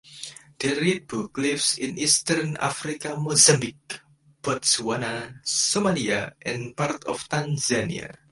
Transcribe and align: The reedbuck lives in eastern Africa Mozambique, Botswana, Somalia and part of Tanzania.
The 0.57 0.73
reedbuck 0.81 1.37
lives 1.37 1.77
in 1.77 1.99
eastern 1.99 2.57
Africa 2.57 3.15
Mozambique, 3.17 3.99
Botswana, 4.41 5.39
Somalia 5.45 6.33
and 6.41 6.75
part 6.75 7.03
of 7.03 7.29
Tanzania. 7.29 8.15